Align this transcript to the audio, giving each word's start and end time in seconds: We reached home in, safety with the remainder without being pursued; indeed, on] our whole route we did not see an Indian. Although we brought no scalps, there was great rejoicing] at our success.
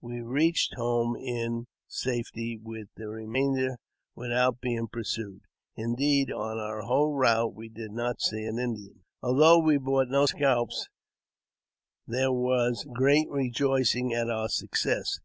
We 0.00 0.20
reached 0.20 0.74
home 0.76 1.16
in, 1.16 1.66
safety 1.88 2.56
with 2.62 2.86
the 2.94 3.08
remainder 3.08 3.80
without 4.14 4.60
being 4.60 4.86
pursued; 4.86 5.40
indeed, 5.74 6.30
on] 6.30 6.58
our 6.60 6.82
whole 6.82 7.16
route 7.16 7.56
we 7.56 7.68
did 7.70 7.90
not 7.90 8.20
see 8.20 8.44
an 8.44 8.60
Indian. 8.60 9.02
Although 9.20 9.58
we 9.58 9.78
brought 9.78 10.06
no 10.06 10.26
scalps, 10.26 10.88
there 12.06 12.30
was 12.32 12.86
great 12.92 13.28
rejoicing] 13.30 14.12
at 14.14 14.30
our 14.30 14.48
success. 14.48 15.18